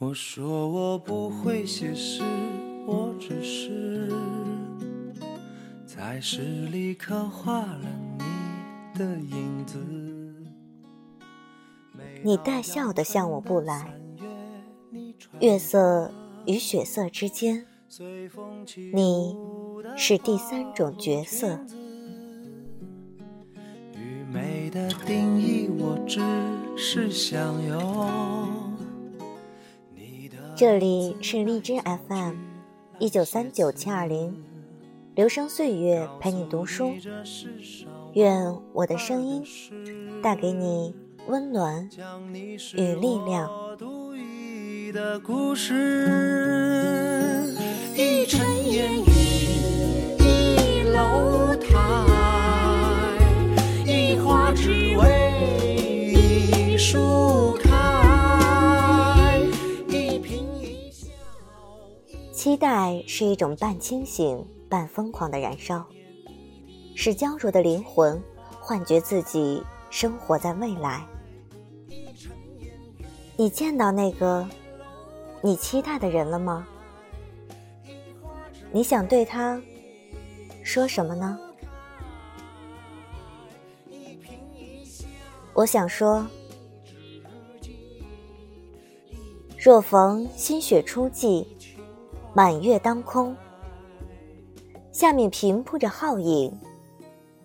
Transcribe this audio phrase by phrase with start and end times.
[0.00, 2.24] 我说我不会写诗，
[2.84, 4.12] 我只是
[5.86, 7.86] 在诗里刻画了
[8.18, 9.78] 你的影子。
[12.24, 13.94] 你带笑的向我步来，
[15.38, 16.10] 月色
[16.44, 17.64] 与血色之间，
[18.92, 19.36] 你
[19.96, 21.60] 是第三种角色。
[23.94, 26.20] 愚昧的定义，我只
[26.76, 28.63] 是想有。
[30.56, 32.36] 这里是荔枝 FM，
[33.00, 34.40] 一九三九七二零，
[35.16, 36.92] 留声岁月陪你读书，
[38.12, 39.42] 愿我的声音
[40.22, 40.94] 带给你
[41.26, 41.90] 温暖
[42.76, 43.50] 与力量。
[44.14, 44.92] 一
[62.34, 65.86] 期待是一种半清醒、半疯狂的燃烧，
[66.96, 68.20] 使焦灼的灵魂
[68.58, 71.06] 幻觉自己生活在未来。
[73.36, 74.46] 你见到那个
[75.42, 76.66] 你期待的人了吗？
[78.72, 79.62] 你想对他
[80.64, 81.38] 说什么呢？
[85.52, 86.26] 我想说，
[89.56, 91.46] 若逢新雪初霁。
[92.36, 93.36] 满月当空，
[94.90, 96.58] 下面平铺着皓影，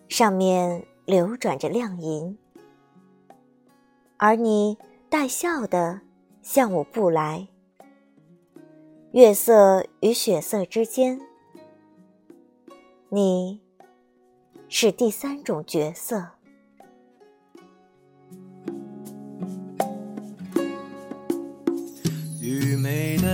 [0.08, 2.36] 上面流转着亮银，
[4.18, 4.76] 而你
[5.08, 6.02] 带笑的
[6.42, 7.48] 向我步来。
[9.12, 11.22] 月色与雪色之间，
[13.10, 13.62] 你
[14.68, 16.39] 是第三种角色。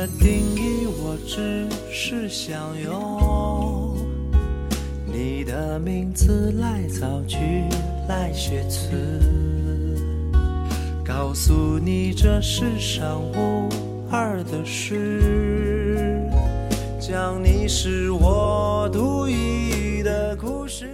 [0.07, 3.97] 定义，我只是想用
[5.05, 7.37] 你的名字来造句，
[8.07, 8.89] 来写词，
[11.03, 13.69] 告诉你这世上无
[14.11, 16.29] 二的事，
[16.99, 20.89] 讲你是我独一的故事。